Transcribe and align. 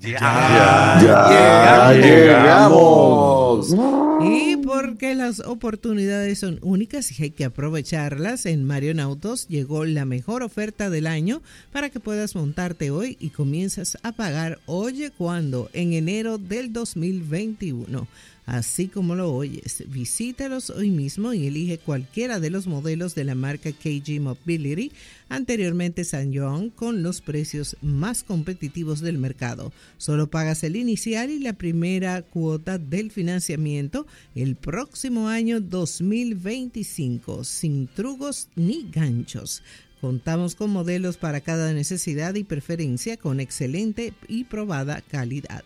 Ya, 0.00 0.98
ya, 1.02 1.92
llegamos. 1.92 3.74
Y 4.22 4.56
porque 4.56 5.14
las 5.14 5.40
oportunidades 5.40 6.38
son 6.38 6.58
únicas 6.62 7.18
y 7.18 7.22
hay 7.22 7.30
que 7.32 7.44
aprovecharlas, 7.44 8.46
en 8.46 8.64
Marion 8.64 8.98
Autos 8.98 9.46
llegó 9.48 9.84
la 9.84 10.06
mejor 10.06 10.42
oferta 10.42 10.88
del 10.88 11.06
año 11.06 11.42
para 11.70 11.90
que 11.90 12.00
puedas 12.00 12.34
montarte 12.34 12.90
hoy 12.90 13.18
y 13.20 13.28
comienzas 13.28 13.98
a 14.02 14.12
pagar, 14.12 14.58
oye, 14.64 15.10
cuando, 15.10 15.68
en 15.74 15.92
enero 15.92 16.38
del 16.38 16.72
2021 16.72 18.08
así 18.50 18.88
como 18.88 19.14
lo 19.14 19.32
oyes. 19.32 19.84
Visítalos 19.86 20.70
hoy 20.70 20.90
mismo 20.90 21.32
y 21.32 21.46
elige 21.46 21.78
cualquiera 21.78 22.40
de 22.40 22.50
los 22.50 22.66
modelos 22.66 23.14
de 23.14 23.22
la 23.22 23.36
marca 23.36 23.70
KG 23.70 24.20
Mobility, 24.20 24.90
anteriormente 25.28 26.02
San 26.02 26.34
Joan, 26.34 26.70
con 26.70 27.04
los 27.04 27.20
precios 27.20 27.76
más 27.80 28.24
competitivos 28.24 29.00
del 29.00 29.18
mercado. 29.18 29.72
Solo 29.98 30.30
pagas 30.30 30.64
el 30.64 30.74
inicial 30.74 31.30
y 31.30 31.38
la 31.38 31.52
primera 31.52 32.22
cuota 32.22 32.78
del 32.78 33.12
financiamiento 33.12 34.08
el 34.34 34.56
próximo 34.56 35.28
año 35.28 35.60
2025, 35.60 37.44
sin 37.44 37.86
trugos 37.86 38.48
ni 38.56 38.90
ganchos. 38.90 39.62
Contamos 40.00 40.56
con 40.56 40.70
modelos 40.70 41.18
para 41.18 41.40
cada 41.40 41.72
necesidad 41.72 42.34
y 42.34 42.42
preferencia 42.42 43.16
con 43.16 43.38
excelente 43.38 44.12
y 44.26 44.42
probada 44.42 45.02
calidad 45.02 45.62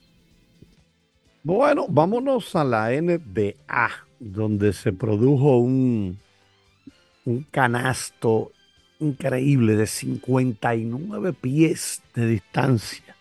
Bueno, 1.43 1.85
vámonos 1.89 2.55
a 2.55 2.63
la 2.63 2.89
NBA, 2.89 3.89
donde 4.17 4.71
se 4.71 4.93
produjo 4.93 5.57
un, 5.57 6.17
un 7.25 7.43
canasto 7.51 8.53
increíble 8.99 9.75
de 9.75 9.87
59 9.87 11.33
pies 11.33 12.01
de 12.15 12.27
distancia 12.27 13.12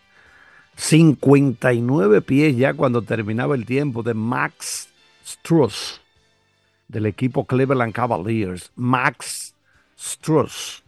59 0.75 2.21
pies 2.21 2.57
ya 2.57 2.73
cuando 2.73 3.01
terminaba 3.01 3.55
el 3.55 3.65
tiempo 3.65 4.03
de 4.03 4.13
Max 4.13 4.89
Struss 5.25 6.01
del 6.87 7.05
equipo 7.05 7.45
Cleveland 7.45 7.93
Cavaliers. 7.93 8.71
Max 8.75 9.55
Struss 9.97 10.83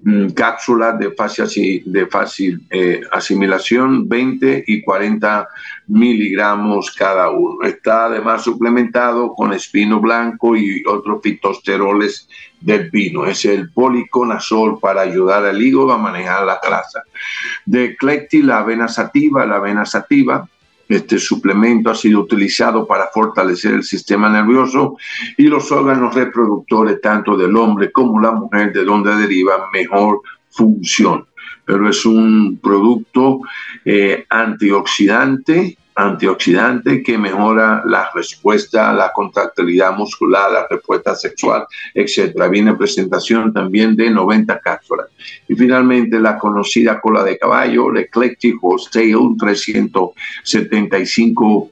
mm, 0.03 0.29
cápsulas 0.31 0.99
de 0.99 2.06
fácil, 2.06 2.67
eh, 2.70 3.03
asimilación, 3.12 4.08
20 4.08 4.64
y 4.67 4.82
40 4.82 5.47
miligramos 5.88 6.91
cada 6.91 7.29
uno. 7.31 7.62
Está 7.64 8.06
además 8.06 8.44
suplementado 8.44 9.35
con 9.35 9.53
espino 9.53 10.00
blanco 10.00 10.56
y 10.56 10.82
otros 10.87 11.20
fitosteroles 11.23 12.26
del 12.59 12.91
vino. 12.91 13.26
Es 13.26 13.44
el 13.44 13.70
policonazol 13.70 14.81
para 14.81 15.02
ayudar 15.02 15.44
al 15.44 15.61
hígado 15.61 15.93
a 15.93 15.99
manejar 15.99 16.47
la 16.47 16.59
grasa. 16.62 17.02
De 17.67 17.94
Clecti, 17.94 18.41
la 18.43 18.61
avena 18.61 18.88
sativa, 18.88 19.44
la 19.44 19.56
avena 19.56 19.85
sativa 19.85 20.49
este 20.88 21.19
suplemento 21.19 21.91
ha 21.91 21.94
sido 21.94 22.21
utilizado 22.21 22.87
para 22.87 23.09
fortalecer 23.12 23.75
el 23.75 23.83
sistema 23.83 24.29
nervioso 24.29 24.97
y 25.37 25.44
los 25.44 25.71
órganos 25.73 26.15
reproductores 26.15 27.00
tanto 27.00 27.37
del 27.37 27.56
hombre 27.56 27.91
como 27.91 28.21
la 28.21 28.33
mujer, 28.33 28.73
de 28.73 28.85
donde 28.85 29.17
deriva 29.17 29.69
mejor 29.73 30.21
función. 30.50 31.27
Pero 31.65 31.88
es 31.88 32.06
un 32.06 32.59
producto 32.62 33.41
eh, 33.85 34.25
antioxidante 34.29 35.77
antioxidante 35.97 37.03
que 37.03 37.17
mejora 37.17 37.83
la 37.87 38.11
respuesta, 38.15 38.93
la 38.93 39.11
contractilidad 39.13 39.97
muscular, 39.97 40.53
la 40.53 40.67
respuesta 40.69 41.15
sexual, 41.15 41.67
etc. 41.95 42.35
Viene 42.51 42.75
presentación 42.75 43.51
también 43.53 43.97
de 43.97 44.11
90 44.11 44.61
cápsulas. 44.61 45.07
Y 45.49 45.55
finalmente 45.55 46.21
la 46.21 46.39
conocida 46.39 47.01
cola 47.01 47.25
de 47.25 47.39
caballo, 47.39 47.91
el 47.91 47.97
Eclectic 47.99 48.57
Tail, 48.93 49.37
375 49.39 51.71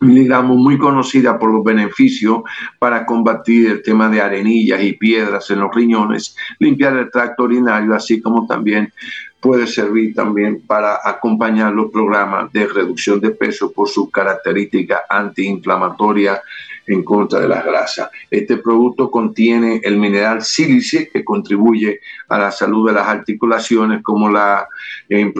miligramos, 0.00 0.56
muy 0.56 0.78
conocida 0.78 1.38
por 1.38 1.52
los 1.52 1.62
beneficios 1.62 2.42
para 2.78 3.04
combatir 3.04 3.70
el 3.70 3.82
tema 3.82 4.08
de 4.08 4.20
arenillas 4.20 4.82
y 4.82 4.94
piedras 4.94 5.50
en 5.50 5.60
los 5.60 5.74
riñones, 5.74 6.34
limpiar 6.58 6.96
el 6.96 7.10
tracto 7.10 7.44
urinario, 7.44 7.94
así 7.94 8.20
como 8.20 8.46
también 8.46 8.92
puede 9.40 9.66
servir 9.66 10.14
también 10.14 10.62
para 10.66 11.00
acompañar 11.02 11.72
los 11.72 11.90
programas 11.90 12.52
de 12.52 12.66
reducción 12.66 13.20
de 13.20 13.30
peso 13.30 13.72
por 13.72 13.88
su 13.88 14.10
característica 14.10 15.02
antiinflamatoria 15.08 16.42
en 16.90 17.04
contra 17.04 17.40
de 17.40 17.48
las 17.48 17.64
grasas. 17.64 18.10
Este 18.30 18.56
producto 18.56 19.10
contiene 19.10 19.80
el 19.84 19.96
mineral 19.96 20.42
sílice 20.42 21.08
que 21.08 21.24
contribuye 21.24 22.00
a 22.28 22.38
la 22.38 22.50
salud 22.50 22.88
de 22.88 22.94
las 22.94 23.06
articulaciones 23.06 24.02
como 24.02 24.28
la 24.28 24.66
en, 25.08 25.32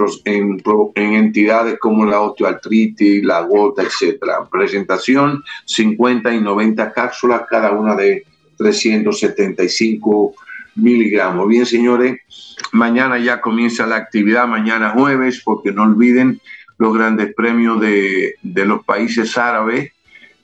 entidades 0.94 1.78
como 1.78 2.04
la 2.04 2.20
osteoartritis, 2.20 3.24
la 3.24 3.40
gota, 3.42 3.82
etcétera. 3.82 4.48
Presentación 4.50 5.42
50 5.64 6.32
y 6.32 6.40
90 6.40 6.92
cápsulas, 6.92 7.42
cada 7.48 7.72
una 7.72 7.94
de 7.96 8.24
375 8.56 10.34
miligramos. 10.76 11.48
Bien, 11.48 11.66
señores, 11.66 12.20
mañana 12.72 13.18
ya 13.18 13.40
comienza 13.40 13.86
la 13.86 13.96
actividad, 13.96 14.46
mañana 14.46 14.90
jueves, 14.90 15.42
porque 15.44 15.72
no 15.72 15.82
olviden 15.82 16.40
los 16.78 16.94
grandes 16.94 17.34
premios 17.34 17.80
de, 17.80 18.36
los 18.42 18.84
países 18.84 19.36
árabes. 19.36 19.92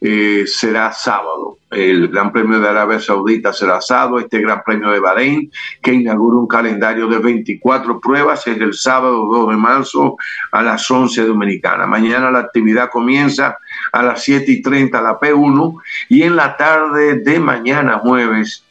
Eh, 0.01 0.45
será 0.47 0.93
sábado. 0.93 1.59
El 1.71 2.09
Gran 2.09 2.31
Premio 2.31 2.61
de 2.61 2.69
Arabia 2.69 3.01
Saudita 3.01 3.53
será 3.53 3.81
sábado. 3.81 4.19
Este 4.19 4.41
Gran 4.41 4.63
Premio 4.65 4.91
de 4.91 5.01
Bahrein, 5.01 5.51
que 5.83 5.95
inaugura 5.95 6.37
un 6.37 6.47
calendario 6.47 7.09
de 7.09 7.19
24 7.19 7.99
pruebas, 8.01 8.47
es 8.47 8.61
el 8.61 8.75
sábado 8.75 9.27
2 9.27 9.51
de 9.51 9.57
marzo 9.57 10.17
a 10.53 10.63
las 10.63 10.91
11 10.91 11.25
dominicanas. 11.25 11.89
Mañana 11.89 12.31
la 12.31 12.41
actividad 12.41 12.91
comienza 12.91 13.59
a 13.93 14.03
las 14.03 14.23
7 14.23 14.51
y 14.53 14.63
30 14.63 15.01
la 15.01 15.19
P1 15.19 15.81
y 16.11 16.23
en 16.23 16.37
la 16.37 16.57
tarde 16.57 17.21
de 17.21 17.41
mañana 17.41 17.99
jueves 17.99 18.63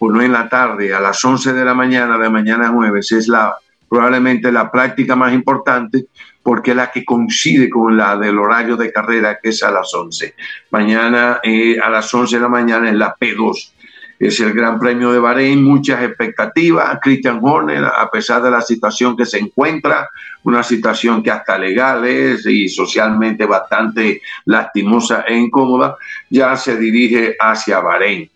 o 0.00 0.10
no 0.10 0.22
en 0.22 0.32
la 0.32 0.48
tarde, 0.48 0.94
a 0.94 1.00
las 1.00 1.24
11 1.24 1.52
de 1.52 1.64
la 1.64 1.74
mañana 1.74 2.18
de 2.18 2.30
mañana 2.30 2.68
jueves, 2.68 3.10
es 3.12 3.26
la 3.26 3.56
probablemente 3.88 4.52
la 4.52 4.70
práctica 4.70 5.16
más 5.16 5.32
importante 5.32 6.06
porque 6.42 6.70
es 6.70 6.76
la 6.76 6.90
que 6.90 7.04
coincide 7.04 7.68
con 7.68 7.96
la 7.96 8.16
del 8.16 8.38
horario 8.38 8.76
de 8.76 8.92
carrera 8.92 9.38
que 9.42 9.50
es 9.50 9.62
a 9.62 9.70
las 9.70 9.92
11. 9.92 10.34
Mañana 10.70 11.40
eh, 11.42 11.78
a 11.78 11.90
las 11.90 12.12
11 12.12 12.36
de 12.36 12.42
la 12.42 12.48
mañana 12.48 12.88
es 12.88 12.96
la 12.96 13.14
P2. 13.14 13.72
Es 14.18 14.40
el 14.40 14.52
Gran 14.52 14.80
Premio 14.80 15.12
de 15.12 15.20
Bahrein, 15.20 15.62
muchas 15.62 16.02
expectativas. 16.02 16.98
Christian 17.00 17.38
Horner, 17.40 17.84
a 17.84 18.10
pesar 18.10 18.42
de 18.42 18.50
la 18.50 18.60
situación 18.60 19.16
que 19.16 19.24
se 19.24 19.38
encuentra, 19.38 20.08
una 20.42 20.62
situación 20.62 21.22
que 21.22 21.30
hasta 21.30 21.56
legal 21.56 22.04
es 22.04 22.44
y 22.46 22.68
socialmente 22.68 23.46
bastante 23.46 24.22
lastimosa 24.46 25.20
e 25.28 25.36
incómoda, 25.36 25.96
ya 26.30 26.56
se 26.56 26.76
dirige 26.76 27.36
hacia 27.38 27.78
Bahrein 27.78 28.28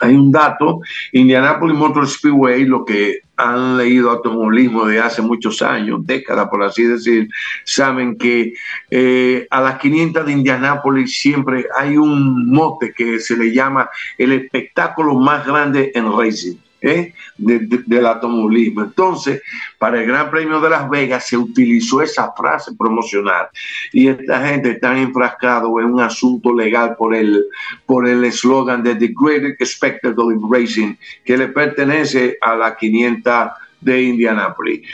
hay 0.00 0.14
un 0.14 0.30
dato, 0.30 0.80
Indianapolis 1.12 1.76
Motor 1.76 2.08
Speedway, 2.08 2.64
lo 2.64 2.84
que 2.84 3.20
han 3.38 3.78
leído 3.78 4.10
automovilismo 4.10 4.84
de 4.84 4.98
hace 4.98 5.22
muchos 5.22 5.62
años, 5.62 6.04
décadas 6.04 6.48
por 6.48 6.62
así 6.62 6.82
decir, 6.82 7.28
saben 7.64 8.18
que 8.18 8.52
eh, 8.90 9.46
a 9.48 9.60
las 9.60 9.78
500 9.78 10.26
de 10.26 10.32
Indianapolis 10.32 11.18
siempre 11.18 11.66
hay 11.78 11.96
un 11.96 12.50
mote 12.50 12.92
que 12.92 13.20
se 13.20 13.36
le 13.36 13.52
llama 13.52 13.88
el 14.18 14.32
espectáculo 14.32 15.14
más 15.14 15.46
grande 15.46 15.92
en 15.94 16.12
racing. 16.12 16.56
¿Eh? 16.80 17.12
del 17.36 18.06
automovilismo. 18.06 18.82
Entonces, 18.82 19.42
para 19.78 20.00
el 20.00 20.06
Gran 20.06 20.30
Premio 20.30 20.60
de 20.60 20.70
Las 20.70 20.88
Vegas 20.88 21.26
se 21.26 21.36
utilizó 21.36 22.02
esa 22.02 22.32
frase 22.32 22.72
promocional 22.76 23.48
y 23.92 24.08
esta 24.08 24.46
gente 24.46 24.72
está 24.72 24.98
enfrascado 24.98 25.80
en 25.80 25.86
un 25.86 26.00
asunto 26.00 26.54
legal 26.54 26.96
por 26.96 27.14
el 27.14 27.44
por 27.86 28.08
el 28.08 28.24
eslogan 28.24 28.82
de 28.82 28.94
The 28.94 29.14
Great 29.18 29.64
Spectacle 29.64 30.34
in 30.34 30.40
Racing 30.50 30.94
que 31.24 31.36
le 31.36 31.48
pertenece 31.48 32.36
a 32.40 32.54
la 32.54 32.76
500 32.76 33.50
de 33.80 34.02
Indianapolis. 34.02 34.88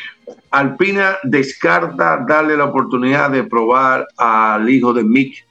Alpina 0.51 1.17
descarta 1.25 2.25
darle 2.27 2.57
la 2.57 2.65
oportunidad 2.65 3.31
de 3.31 3.45
probar 3.45 4.07
al 4.17 4.69
hijo 4.71 4.93
de 4.93 5.03
Mick 5.03 5.45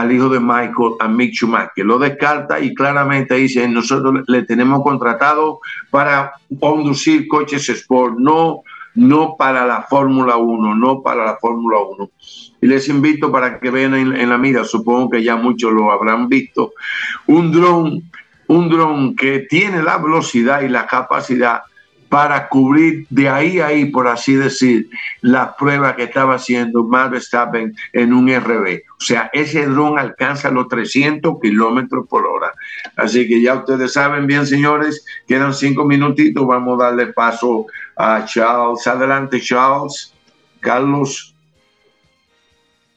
al 0.00 0.12
hijo 0.12 0.28
de 0.28 0.40
Michael, 0.40 0.94
a 0.98 1.08
Mick 1.08 1.34
Schumacher. 1.34 1.84
Lo 1.84 1.98
descarta 1.98 2.60
y 2.60 2.74
claramente 2.74 3.34
dice, 3.34 3.66
nosotros 3.68 4.22
le 4.26 4.42
tenemos 4.42 4.82
contratado 4.82 5.60
para 5.90 6.32
conducir 6.58 7.28
coches 7.28 7.68
Sport, 7.68 8.16
no, 8.18 8.62
no 8.94 9.36
para 9.36 9.66
la 9.66 9.82
Fórmula 9.82 10.36
1, 10.36 10.74
no 10.74 11.02
para 11.02 11.24
la 11.24 11.36
Fórmula 11.36 11.78
1. 11.78 12.10
Y 12.60 12.66
les 12.66 12.88
invito 12.88 13.30
para 13.30 13.60
que 13.60 13.70
vean 13.70 13.94
en, 13.94 14.28
la 14.28 14.38
mira, 14.38 14.64
supongo 14.64 15.10
que 15.10 15.22
ya 15.22 15.36
muchos 15.36 15.72
lo 15.72 15.92
habrán 15.92 16.28
visto, 16.28 16.72
un 17.26 17.52
dron, 17.52 18.02
un 18.48 18.68
dron 18.68 19.14
que 19.14 19.40
tiene 19.40 19.82
la 19.82 19.98
velocidad 19.98 20.62
y 20.62 20.68
la 20.68 20.86
capacidad 20.86 21.62
para 22.14 22.48
cubrir 22.48 23.08
de 23.10 23.28
ahí 23.28 23.58
a 23.58 23.66
ahí, 23.66 23.86
por 23.86 24.06
así 24.06 24.36
decir, 24.36 24.88
la 25.20 25.56
prueba 25.56 25.96
que 25.96 26.04
estaba 26.04 26.36
haciendo 26.36 26.84
Max 26.84 27.10
Verstappen 27.10 27.74
en 27.92 28.12
un 28.12 28.28
RB. 28.32 28.82
O 29.00 29.00
sea, 29.00 29.30
ese 29.32 29.66
dron 29.66 29.98
alcanza 29.98 30.52
los 30.52 30.68
300 30.68 31.40
kilómetros 31.42 32.06
por 32.06 32.24
hora. 32.24 32.52
Así 32.94 33.26
que 33.26 33.42
ya 33.42 33.56
ustedes 33.56 33.94
saben 33.94 34.28
bien, 34.28 34.46
señores, 34.46 35.04
quedan 35.26 35.52
cinco 35.52 35.84
minutitos. 35.84 36.46
Vamos 36.46 36.80
a 36.80 36.84
darle 36.84 37.08
paso 37.08 37.66
a 37.96 38.24
Charles. 38.26 38.86
Adelante, 38.86 39.40
Charles. 39.40 40.14
Carlos. 40.60 41.34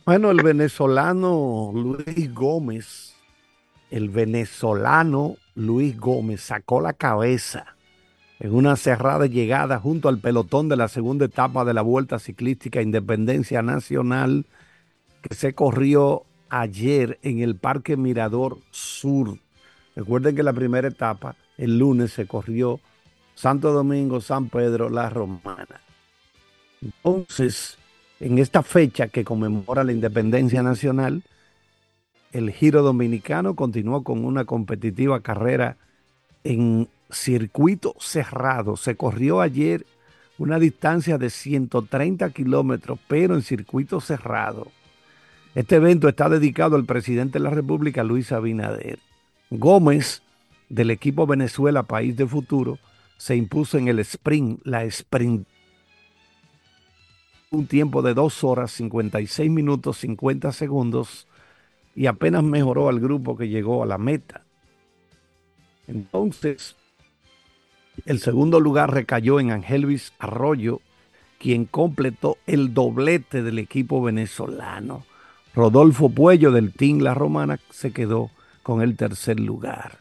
Bueno, 0.06 0.30
el 0.30 0.44
venezolano 0.44 1.72
Luis 1.74 2.32
Gómez, 2.36 3.16
el 3.90 4.10
venezolano 4.10 5.38
Luis 5.56 6.00
Gómez 6.00 6.42
sacó 6.42 6.82
la 6.82 6.94
cabeza 6.94 7.77
en 8.40 8.54
una 8.54 8.76
cerrada 8.76 9.26
llegada 9.26 9.80
junto 9.80 10.10
al 10.10 10.20
pelotón 10.20 10.70
de 10.70 10.76
la 10.78 10.88
segunda 10.88 11.26
etapa 11.26 11.66
de 11.66 11.74
la 11.74 11.82
Vuelta 11.82 12.20
Ciclística 12.20 12.82
Independencia 12.82 13.62
Nacional 13.62 14.46
que 15.22 15.36
se 15.36 15.54
corrió 15.54 16.24
ayer 16.50 17.20
en 17.24 17.40
el 17.40 17.56
Parque 17.56 17.98
Mirador 17.98 18.60
Sur. 18.72 19.40
Recuerden 19.96 20.36
que 20.36 20.44
la 20.44 20.54
primera 20.54 20.88
etapa, 20.88 21.36
el 21.58 21.80
lunes, 21.80 22.14
se 22.14 22.28
corrió 22.28 22.80
Santo 23.34 23.72
Domingo, 23.72 24.22
San 24.22 24.50
Pedro, 24.50 24.90
La 24.90 25.10
Romana. 25.10 25.82
Entonces, 26.82 27.78
en 28.20 28.38
esta 28.38 28.62
fecha 28.62 29.08
que 29.08 29.24
conmemora 29.24 29.84
la 29.84 29.92
independencia 29.92 30.62
nacional, 30.62 31.24
el 32.32 32.52
Giro 32.52 32.84
Dominicano 32.84 33.56
continuó 33.56 34.04
con 34.04 34.24
una 34.24 34.46
competitiva 34.46 35.22
carrera 35.22 35.78
en 36.44 36.88
circuito 37.10 37.96
cerrado. 38.00 38.78
Se 38.78 38.96
corrió 38.96 39.42
ayer 39.42 39.86
una 40.38 40.60
distancia 40.60 41.18
de 41.18 41.30
130 41.30 42.30
kilómetros, 42.32 43.00
pero 43.08 43.36
en 43.36 43.42
circuito 43.42 44.00
cerrado. 44.00 44.72
Este 45.56 45.78
evento 45.78 46.08
está 46.08 46.30
dedicado 46.30 46.76
al 46.76 46.86
presidente 46.86 47.40
de 47.40 47.44
la 47.44 47.50
República, 47.50 48.04
Luis 48.04 48.32
Abinader. 48.32 49.00
Gómez, 49.50 50.22
del 50.70 50.92
equipo 50.92 51.26
Venezuela 51.26 51.84
País 51.84 52.16
de 52.16 52.28
Futuro, 52.28 52.78
se 53.18 53.36
impuso 53.36 53.78
en 53.78 53.88
el 53.88 54.00
sprint, 54.00 54.62
la 54.64 54.84
sprint. 54.84 55.48
Un 57.50 57.66
tiempo 57.66 58.02
de 58.02 58.14
2 58.14 58.44
horas 58.44 58.72
56 58.74 59.50
minutos 59.50 59.98
50 59.98 60.52
segundos 60.52 61.28
y 61.96 62.06
apenas 62.06 62.44
mejoró 62.44 62.90
al 62.90 63.00
grupo 63.00 63.36
que 63.36 63.50
llegó 63.50 63.82
a 63.82 63.88
la 63.88 63.98
meta. 63.98 64.44
Entonces, 65.88 66.76
el 68.06 68.20
segundo 68.20 68.60
lugar 68.60 68.94
recayó 68.94 69.40
en 69.40 69.52
Angelvis 69.52 70.14
Arroyo, 70.20 70.82
quien 71.40 71.66
completó 71.66 72.38
el 72.46 72.74
doblete 72.74 73.44
del 73.44 73.60
equipo 73.60 74.02
venezolano. 74.02 75.06
Rodolfo 75.54 76.10
Puello 76.10 76.52
del 76.52 76.74
Team 76.74 77.00
La 77.00 77.14
Romana 77.14 77.60
se 77.72 77.92
quedó 77.92 78.30
con 78.64 78.82
el 78.82 78.96
tercer 78.96 79.40
lugar. 79.40 80.00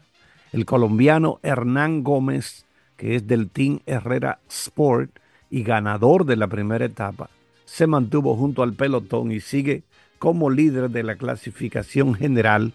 El 0.51 0.65
colombiano 0.65 1.39
Hernán 1.43 2.03
Gómez, 2.03 2.65
que 2.95 3.15
es 3.15 3.27
del 3.27 3.49
Team 3.49 3.79
Herrera 3.85 4.39
Sport 4.49 5.11
y 5.49 5.63
ganador 5.63 6.25
de 6.25 6.35
la 6.35 6.47
primera 6.47 6.85
etapa, 6.85 7.29
se 7.65 7.87
mantuvo 7.87 8.35
junto 8.35 8.63
al 8.63 8.73
pelotón 8.73 9.31
y 9.31 9.39
sigue 9.39 9.83
como 10.19 10.49
líder 10.49 10.89
de 10.89 11.03
la 11.03 11.15
clasificación 11.15 12.13
general 12.15 12.73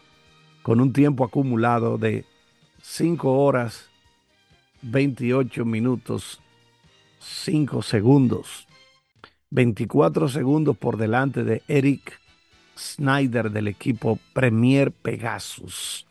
con 0.63 0.81
un 0.81 0.93
tiempo 0.93 1.25
acumulado 1.25 1.99
de 1.99 2.25
5 2.83 3.31
horas 3.33 3.92
28 4.83 5.65
minutos 5.65 6.41
5 7.21 7.83
segundos. 7.83 8.67
24 9.51 10.29
segundos 10.29 10.77
por 10.77 10.97
delante 10.97 11.45
de 11.45 11.63
Eric 11.69 12.19
Snyder 12.77 13.51
del 13.51 13.69
equipo 13.69 14.19
Premier 14.33 14.93
Pegasus. 14.93 16.07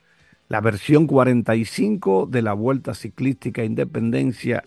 La 0.47 0.61
versión 0.61 1.07
45 1.07 2.27
de 2.29 2.41
la 2.41 2.53
Vuelta 2.53 2.93
Ciclística 2.93 3.63
Independencia 3.63 4.63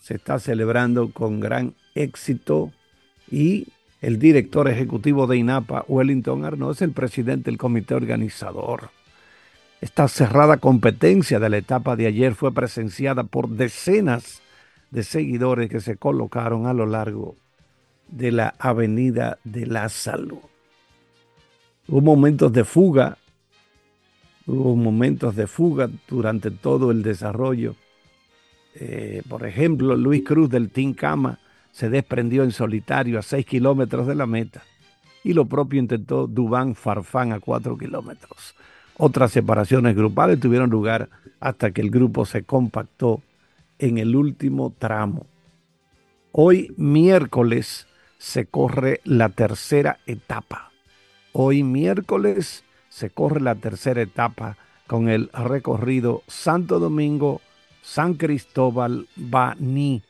se 0.00 0.14
está 0.14 0.38
celebrando 0.38 1.10
con 1.10 1.40
gran 1.40 1.74
éxito 1.94 2.72
y 3.30 3.68
el 4.00 4.18
director 4.18 4.68
ejecutivo 4.68 5.26
de 5.26 5.36
INAPA, 5.36 5.84
Wellington 5.88 6.44
Arnaud, 6.44 6.72
es 6.72 6.82
el 6.82 6.92
presidente 6.92 7.50
del 7.50 7.58
comité 7.58 7.94
organizador. 7.94 8.90
Esta 9.80 10.08
cerrada 10.08 10.56
competencia 10.56 11.38
de 11.38 11.48
la 11.48 11.58
etapa 11.58 11.94
de 11.94 12.06
ayer 12.06 12.34
fue 12.34 12.52
presenciada 12.52 13.22
por 13.22 13.48
decenas 13.48 14.42
de 14.90 15.04
seguidores 15.04 15.70
que 15.70 15.80
se 15.80 15.96
colocaron 15.96 16.66
a 16.66 16.72
lo 16.72 16.86
largo 16.86 17.36
de 18.08 18.32
la 18.32 18.54
Avenida 18.58 19.38
de 19.44 19.66
la 19.66 19.88
Salud. 19.88 20.40
Hubo 21.86 22.00
momentos 22.00 22.52
de 22.52 22.64
fuga, 22.64 23.18
hubo 24.46 24.74
momentos 24.74 25.36
de 25.36 25.46
fuga 25.46 25.88
durante 26.08 26.50
todo 26.50 26.90
el 26.90 27.02
desarrollo. 27.02 27.76
Eh, 28.74 29.22
por 29.28 29.46
ejemplo, 29.46 29.96
Luis 29.96 30.24
Cruz 30.24 30.50
del 30.50 30.70
Team 30.70 30.94
Cama 30.94 31.38
se 31.70 31.88
desprendió 31.88 32.42
en 32.42 32.50
solitario 32.50 33.18
a 33.18 33.22
6 33.22 33.46
kilómetros 33.46 34.08
de 34.08 34.16
la 34.16 34.26
meta 34.26 34.64
y 35.22 35.34
lo 35.34 35.44
propio 35.46 35.78
intentó 35.78 36.26
Dubán 36.26 36.74
Farfán 36.74 37.32
a 37.32 37.38
4 37.38 37.78
kilómetros. 37.78 38.56
Otras 38.98 39.30
separaciones 39.30 39.94
grupales 39.94 40.40
tuvieron 40.40 40.70
lugar 40.70 41.08
hasta 41.38 41.70
que 41.70 41.80
el 41.80 41.90
grupo 41.90 42.26
se 42.26 42.42
compactó 42.42 43.22
en 43.78 43.96
el 43.98 44.16
último 44.16 44.74
tramo. 44.76 45.24
Hoy 46.32 46.74
miércoles 46.76 47.86
se 48.18 48.46
corre 48.46 49.00
la 49.04 49.28
tercera 49.28 50.00
etapa. 50.06 50.72
Hoy 51.32 51.62
miércoles 51.62 52.64
se 52.88 53.10
corre 53.10 53.40
la 53.40 53.54
tercera 53.54 54.02
etapa 54.02 54.56
con 54.88 55.08
el 55.08 55.30
recorrido 55.32 56.24
Santo 56.26 56.80
Domingo, 56.80 57.40
San 57.82 58.14
Cristóbal, 58.14 59.06
Baní, 59.14 60.02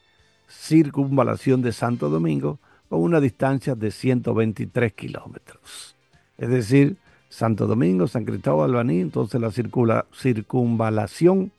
circunvalación 0.48 1.60
de 1.60 1.72
Santo 1.72 2.08
Domingo, 2.08 2.58
con 2.88 3.02
una 3.02 3.20
distancia 3.20 3.74
de 3.74 3.90
123 3.90 4.94
kilómetros. 4.94 5.94
Es 6.38 6.48
decir, 6.48 6.96
Santo 7.38 7.68
Domingo, 7.68 8.08
San 8.08 8.24
Cristóbal, 8.24 8.72
Baní, 8.72 8.98
entonces 8.98 9.40
la 9.40 9.52
circunvalación 9.52 11.52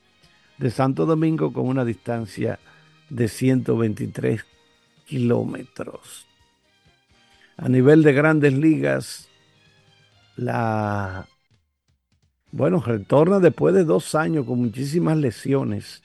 de 0.57 0.71
Santo 0.71 1.05
Domingo 1.05 1.53
con 1.53 1.67
una 1.67 1.85
distancia 1.85 2.59
de 3.09 3.29
123 3.29 4.45
kilómetros. 5.05 6.27
A 7.55 7.69
nivel 7.69 8.03
de 8.03 8.11
grandes 8.11 8.51
ligas, 8.51 9.29
la... 10.35 11.29
Bueno, 12.51 12.83
retorna 12.85 13.39
después 13.39 13.73
de 13.73 13.85
dos 13.85 14.15
años 14.15 14.45
con 14.45 14.59
muchísimas 14.59 15.15
lesiones. 15.15 16.03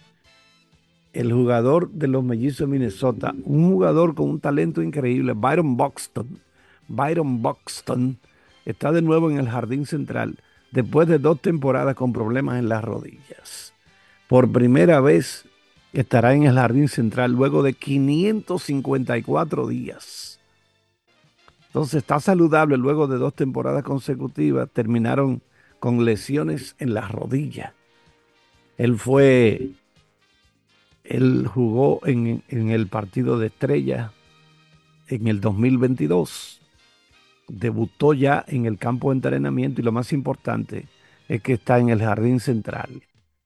El 1.13 1.33
jugador 1.33 1.91
de 1.91 2.07
los 2.07 2.23
mellizos 2.23 2.59
de 2.59 2.79
Minnesota, 2.79 3.35
un 3.43 3.73
jugador 3.73 4.15
con 4.15 4.31
un 4.31 4.39
talento 4.39 4.83
increíble, 4.83 5.33
Byron 5.33 5.77
Buxton. 5.77 6.39
Byron 6.87 7.43
Buxton 7.43 8.21
está 8.65 8.93
de 8.93 9.03
nuevo 9.03 9.31
en 9.31 9.39
el 9.39 9.49
jardín 9.49 9.87
central 9.87 10.39
después 10.71 11.07
de 11.09 11.19
dos 11.19 11.41
temporadas 11.41 11.95
con 11.95 12.13
problemas 12.13 12.59
en 12.59 12.69
las 12.69 12.83
rodillas. 12.83 13.73
Por 14.29 14.51
primera 14.51 15.01
vez 15.01 15.45
estará 15.93 16.35
en 16.35 16.43
el 16.45 16.57
jardín 16.57 16.89
central 16.89 17.33
luego 17.33 17.63
de 17.63 17.75
554 17.75 19.69
días. 19.69 20.41
Entonces 21.69 21.95
está 21.95 22.19
saludable 22.21 22.77
luego 22.77 23.07
de 23.07 23.19
dos 23.19 23.35
temporadas 23.35 23.85
consecutivas. 23.85 24.69
Terminaron 24.73 25.43
con 25.79 26.05
lesiones 26.05 26.75
en 26.79 26.95
las 26.95 27.11
rodillas. 27.11 27.73
Él 28.77 28.99
fue, 28.99 29.71
él 31.05 31.47
jugó 31.47 32.01
en, 32.05 32.43
en 32.49 32.71
el 32.71 32.89
partido 32.89 33.39
de 33.39 33.47
estrella 33.47 34.13
en 35.09 35.29
el 35.29 35.41
2022 35.41 36.64
debutó 37.49 38.15
ya 38.15 38.45
en 38.49 38.67
el 38.67 38.79
campo 38.79 39.11
de 39.11 39.17
entrenamiento 39.17 39.81
y 39.81 39.85
lo 39.85 39.93
más 39.93 40.13
importante 40.13 40.89
es 41.29 41.43
que 41.43 41.55
está 41.55 41.79
en 41.79 41.89
el 41.89 42.01
jardín 42.01 42.41
central. 42.41 43.03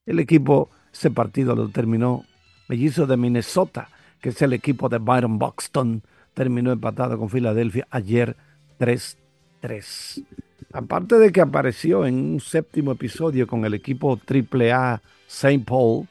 El 0.07 0.19
equipo, 0.21 0.71
ese 0.93 1.11
partido 1.11 1.55
lo 1.55 1.69
terminó 1.69 2.25
Mellizo 2.69 3.07
de 3.07 3.17
Minnesota, 3.17 3.89
que 4.21 4.31
es 4.31 4.43
el 4.43 4.53
equipo 4.53 4.89
de 4.89 4.99
Byron 4.99 5.39
Buxton, 5.39 6.03
terminó 6.35 6.73
empatado 6.73 7.19
con 7.19 7.29
Filadelfia 7.29 7.87
ayer 7.91 8.37
3-3. 8.79 10.25
Aparte 10.73 11.17
de 11.17 11.33
que 11.33 11.41
apareció 11.41 12.07
en 12.07 12.15
un 12.15 12.41
séptimo 12.41 12.93
episodio 12.93 13.47
con 13.47 13.65
el 13.65 13.75
equipo 13.75 14.19
AAA 14.19 15.01
St. 15.27 15.65
Paul 15.67 16.07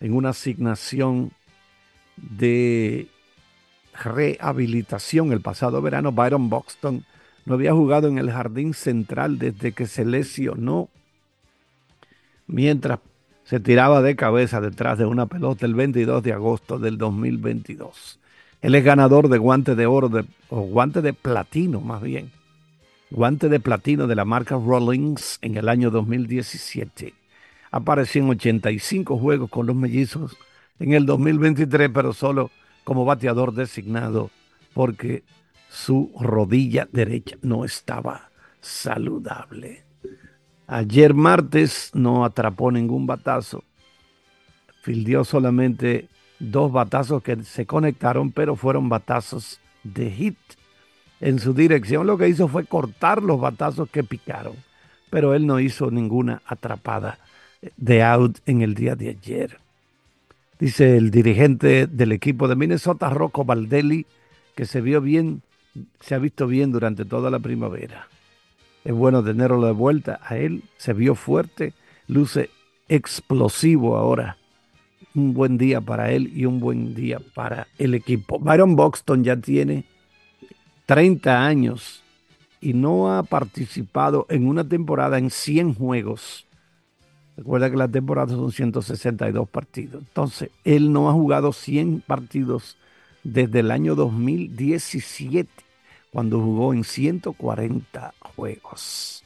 en 0.00 0.14
una 0.14 0.30
asignación 0.30 1.32
de 2.16 3.08
rehabilitación 4.02 5.32
el 5.32 5.40
pasado 5.40 5.82
verano, 5.82 6.12
Byron 6.12 6.48
Buxton 6.48 7.04
no 7.46 7.54
había 7.54 7.72
jugado 7.72 8.08
en 8.08 8.18
el 8.18 8.30
jardín 8.30 8.74
central 8.74 9.38
desde 9.38 9.72
que 9.72 9.86
se 9.86 10.04
lesionó, 10.04 10.90
mientras 12.46 12.98
se 13.44 13.60
tiraba 13.60 14.02
de 14.02 14.16
cabeza 14.16 14.60
detrás 14.60 14.98
de 14.98 15.06
una 15.06 15.26
pelota 15.26 15.64
el 15.64 15.74
22 15.74 16.22
de 16.22 16.32
agosto 16.32 16.78
del 16.78 16.98
2022. 16.98 18.18
Él 18.60 18.74
es 18.74 18.84
ganador 18.84 19.28
de 19.28 19.38
guante 19.38 19.76
de 19.76 19.86
oro, 19.86 20.10
o 20.48 20.60
guante 20.62 21.00
de 21.00 21.12
platino 21.12 21.80
más 21.80 22.02
bien, 22.02 22.32
guante 23.10 23.48
de 23.48 23.60
platino 23.60 24.08
de 24.08 24.16
la 24.16 24.24
marca 24.24 24.56
Rollins 24.56 25.38
en 25.40 25.56
el 25.56 25.68
año 25.68 25.92
2017. 25.92 27.14
Apareció 27.70 28.22
en 28.22 28.30
85 28.30 29.18
juegos 29.18 29.50
con 29.50 29.66
los 29.66 29.76
mellizos 29.76 30.36
en 30.80 30.94
el 30.94 31.06
2023, 31.06 31.90
pero 31.94 32.12
solo 32.12 32.50
como 32.82 33.04
bateador 33.04 33.54
designado 33.54 34.30
porque 34.74 35.22
su 35.76 36.10
rodilla 36.18 36.88
derecha 36.90 37.36
no 37.42 37.62
estaba 37.62 38.30
saludable. 38.62 39.84
Ayer 40.66 41.12
martes 41.12 41.90
no 41.92 42.24
atrapó 42.24 42.72
ningún 42.72 43.06
batazo. 43.06 43.62
Fildió 44.80 45.22
solamente 45.22 46.08
dos 46.38 46.72
batazos 46.72 47.22
que 47.22 47.44
se 47.44 47.66
conectaron, 47.66 48.32
pero 48.32 48.56
fueron 48.56 48.88
batazos 48.88 49.60
de 49.84 50.10
hit 50.10 50.38
en 51.20 51.38
su 51.38 51.52
dirección. 51.52 52.06
Lo 52.06 52.16
que 52.16 52.28
hizo 52.28 52.48
fue 52.48 52.64
cortar 52.64 53.22
los 53.22 53.38
batazos 53.38 53.90
que 53.90 54.02
picaron, 54.02 54.54
pero 55.10 55.34
él 55.34 55.46
no 55.46 55.60
hizo 55.60 55.90
ninguna 55.90 56.40
atrapada 56.46 57.18
de 57.76 58.02
out 58.02 58.38
en 58.46 58.62
el 58.62 58.74
día 58.74 58.96
de 58.96 59.10
ayer. 59.10 59.58
Dice 60.58 60.96
el 60.96 61.10
dirigente 61.10 61.86
del 61.86 62.12
equipo 62.12 62.48
de 62.48 62.56
Minnesota, 62.56 63.10
Rocco 63.10 63.44
Valdelli, 63.44 64.06
que 64.54 64.64
se 64.64 64.80
vio 64.80 65.02
bien 65.02 65.42
se 66.00 66.14
ha 66.14 66.18
visto 66.18 66.46
bien 66.46 66.72
durante 66.72 67.04
toda 67.04 67.30
la 67.30 67.38
primavera. 67.38 68.08
Es 68.84 68.94
bueno 68.94 69.22
tenerlo 69.22 69.66
de 69.66 69.72
vuelta 69.72 70.20
a 70.22 70.36
él. 70.36 70.62
Se 70.76 70.92
vio 70.92 71.14
fuerte, 71.14 71.74
luce 72.06 72.50
explosivo 72.88 73.96
ahora. 73.96 74.38
Un 75.14 75.34
buen 75.34 75.58
día 75.58 75.80
para 75.80 76.12
él 76.12 76.30
y 76.34 76.44
un 76.44 76.60
buen 76.60 76.94
día 76.94 77.20
para 77.34 77.66
el 77.78 77.94
equipo. 77.94 78.38
Byron 78.38 78.76
Buxton 78.76 79.24
ya 79.24 79.36
tiene 79.36 79.84
30 80.86 81.44
años 81.44 82.02
y 82.60 82.74
no 82.74 83.12
ha 83.12 83.22
participado 83.24 84.26
en 84.28 84.46
una 84.46 84.62
temporada 84.68 85.18
en 85.18 85.30
100 85.30 85.74
juegos. 85.74 86.46
Recuerda 87.36 87.70
que 87.70 87.76
la 87.76 87.88
temporada 87.88 88.34
son 88.34 88.52
162 88.52 89.48
partidos. 89.48 90.02
Entonces, 90.02 90.50
él 90.64 90.92
no 90.92 91.10
ha 91.10 91.12
jugado 91.12 91.52
100 91.52 92.02
partidos 92.06 92.76
desde 93.24 93.60
el 93.60 93.70
año 93.72 93.94
2017 93.96 95.65
cuando 96.16 96.40
jugó 96.40 96.72
en 96.72 96.82
140 96.82 98.14
juegos. 98.20 99.22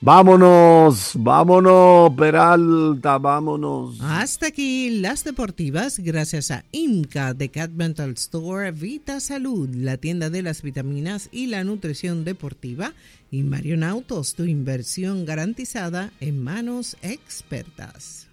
Vámonos, 0.00 1.12
vámonos, 1.14 2.10
Peralta, 2.16 3.18
vámonos. 3.18 4.00
Hasta 4.00 4.48
aquí 4.48 4.98
las 4.98 5.22
deportivas, 5.22 6.00
gracias 6.00 6.50
a 6.50 6.64
IMCA 6.72 7.34
de 7.34 7.50
Cat 7.50 7.70
Mental 7.70 8.10
Store, 8.14 8.72
Vita 8.72 9.20
Salud, 9.20 9.68
la 9.76 9.96
tienda 9.96 10.28
de 10.28 10.42
las 10.42 10.62
vitaminas 10.62 11.28
y 11.30 11.46
la 11.46 11.62
nutrición 11.62 12.24
deportiva, 12.24 12.94
y 13.30 13.44
Marion 13.44 13.84
Autos, 13.84 14.34
tu 14.34 14.42
inversión 14.42 15.26
garantizada 15.26 16.10
en 16.18 16.42
manos 16.42 16.96
expertas. 17.02 18.26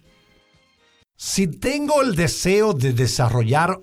Si 1.24 1.46
tengo 1.46 2.02
el 2.02 2.16
deseo 2.16 2.72
de 2.72 2.94
desarrollar 2.94 3.78